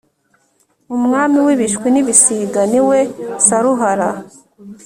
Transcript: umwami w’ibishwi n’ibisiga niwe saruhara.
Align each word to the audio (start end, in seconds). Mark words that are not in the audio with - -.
umwami 0.95 1.37
w’ibishwi 1.45 1.87
n’ibisiga 1.91 2.61
niwe 2.71 2.99
saruhara. 3.45 4.09